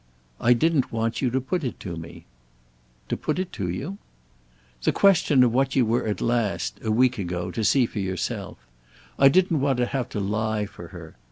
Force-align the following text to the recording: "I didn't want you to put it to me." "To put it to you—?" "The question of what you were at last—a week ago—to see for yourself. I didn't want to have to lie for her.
"I 0.39 0.53
didn't 0.53 0.91
want 0.91 1.21
you 1.21 1.29
to 1.29 1.39
put 1.39 1.63
it 1.63 1.79
to 1.81 1.95
me." 1.95 2.25
"To 3.09 3.15
put 3.15 3.37
it 3.37 3.51
to 3.53 3.69
you—?" 3.69 3.99
"The 4.81 4.91
question 4.91 5.43
of 5.43 5.53
what 5.53 5.75
you 5.75 5.85
were 5.85 6.07
at 6.07 6.21
last—a 6.21 6.89
week 6.89 7.19
ago—to 7.19 7.63
see 7.63 7.85
for 7.85 7.99
yourself. 7.99 8.57
I 9.19 9.27
didn't 9.29 9.59
want 9.61 9.77
to 9.77 9.85
have 9.85 10.09
to 10.09 10.19
lie 10.19 10.65
for 10.65 10.87
her. 10.87 11.17